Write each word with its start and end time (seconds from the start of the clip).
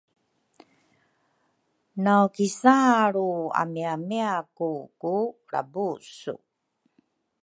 nawkisaalru 2.03 3.29
amiamiaku 3.61 4.71
ku 4.99 5.13
lrabusu. 5.45 6.35